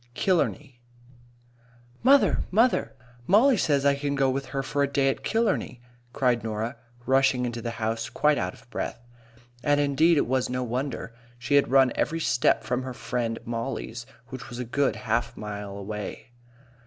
[0.15, 0.81] KILLARNEY
[2.01, 2.95] "MOTHER, mother!
[3.27, 5.79] Mollie says can I go with her for a day at Killarney?"
[6.11, 8.99] cried Norah, rushing into the house quite out of breath.
[9.63, 11.13] And, indeed, it was no wonder.
[11.37, 15.77] She had run every step from her friend Mollie's, which was a good half mile
[15.77, 16.31] away.